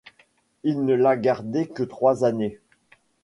Il 0.63 0.83
ne 0.85 0.95
l'a 0.95 1.15
gardé 1.15 1.67
que 1.67 1.83
trois 1.83 2.25
années. 2.25 2.57